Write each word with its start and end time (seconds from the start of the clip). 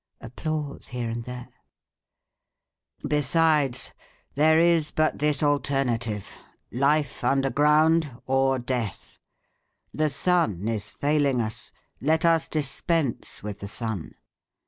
(Applause 0.19 0.87
here 0.87 1.11
and 1.11 1.25
there.) 1.25 1.49
Besides, 3.07 3.93
there 4.33 4.57
is 4.59 4.89
but 4.89 5.19
this 5.19 5.43
alternative: 5.43 6.27
life 6.71 7.23
underground 7.23 8.09
or 8.25 8.57
death. 8.57 9.19
The 9.93 10.09
sun 10.09 10.67
is 10.67 10.93
failing 10.95 11.39
us: 11.39 11.71
let 12.01 12.25
us 12.25 12.47
dispense 12.47 13.43
with 13.43 13.59
the 13.59 13.67
sun. 13.67 14.15